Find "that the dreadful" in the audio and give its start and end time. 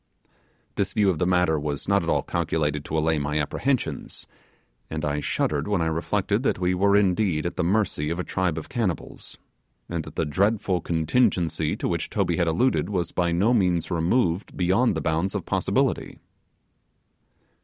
10.05-10.81